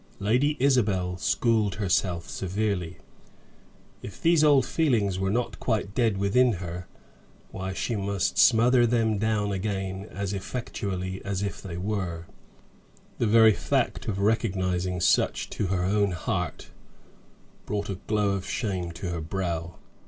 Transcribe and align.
Lady 0.17 0.57
Isabel 0.59 1.15
schooled 1.17 1.75
herself 1.75 2.27
severely. 2.27 2.97
If 4.01 4.19
those 4.19 4.43
old 4.43 4.65
feelings 4.65 5.19
were 5.19 5.29
not 5.29 5.59
quite 5.59 5.93
dead 5.93 6.17
within 6.17 6.53
her, 6.53 6.87
why, 7.51 7.73
she 7.73 7.95
must 7.95 8.39
smother 8.39 8.87
them 8.87 9.19
down 9.19 9.51
again 9.51 10.05
as 10.09 10.33
effectually 10.33 11.23
as 11.23 11.43
if 11.43 11.61
they 11.61 11.77
were; 11.77 12.25
the 13.19 13.27
very 13.27 13.53
fact 13.53 14.07
of 14.07 14.17
recognizing 14.17 14.99
such 14.99 15.51
to 15.51 15.67
her 15.67 15.83
own 15.83 16.13
heart, 16.13 16.71
brought 17.67 17.87
a 17.87 17.99
glow 18.07 18.31
of 18.31 18.49
shame 18.49 18.91
to 18.93 19.09
her 19.09 19.21
brow. 19.21 19.75